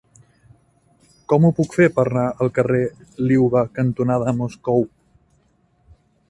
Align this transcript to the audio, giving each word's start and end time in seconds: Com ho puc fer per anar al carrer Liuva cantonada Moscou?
Com 1.33 1.43
ho 1.45 1.51
puc 1.59 1.75
fer 1.79 1.85
per 1.97 2.05
anar 2.09 2.23
al 2.45 2.49
carrer 2.55 2.81
Liuva 3.27 3.63
cantonada 3.77 4.35
Moscou? 4.41 4.83